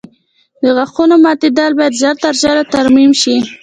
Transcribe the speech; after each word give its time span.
د 0.61 0.63
غاښونو 0.75 1.15
ماتېدل 1.25 1.71
باید 1.79 1.97
ژر 2.01 2.15
تر 2.23 2.33
ژره 2.41 2.63
ترمیم 2.73 3.11
شي. 3.21 3.35